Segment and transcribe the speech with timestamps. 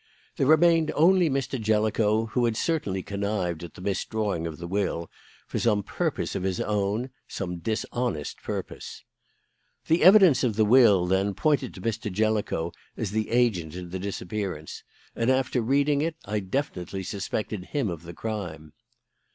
[0.37, 1.61] There remained only Mr.
[1.61, 5.11] Jellicoe, who had certainly connived at the misdrawing of the will
[5.45, 9.03] for some purpose of his own some dishonest purpose.
[9.85, 12.11] "The evidence of the will, then, pointed to Mr.
[12.11, 14.81] Jellicoe as the agent in the disappearance,
[15.15, 18.73] and, after reading it, I definitely suspected him of the crime.